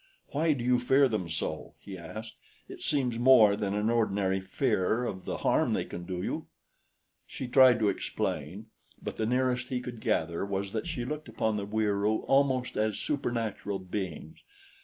[0.31, 2.35] "Why do you fear them so?" he asked.
[2.67, 6.47] "It seems more than any ordinary fear of the harm they can do you."
[7.27, 8.65] She tried to explain;
[8.99, 12.97] but the nearest he could gather was that she looked upon the Wieroo almost as
[12.97, 14.39] supernatural beings.